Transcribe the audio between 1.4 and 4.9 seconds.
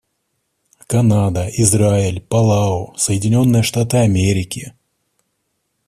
Израиль, Палау, Соединенные Штаты Америки.